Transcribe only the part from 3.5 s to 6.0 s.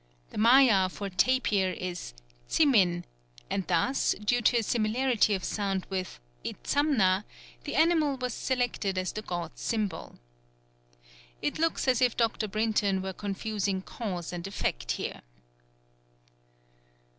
and thus, due to a similarity of sound